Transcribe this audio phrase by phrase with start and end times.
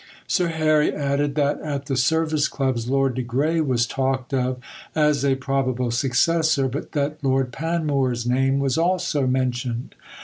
[0.25, 4.57] Sir Harry added that at the Service Clubs, Lord de Grey was talked of
[4.95, 9.93] as a probable successor, but that Lord Panmure's name was also mentioned.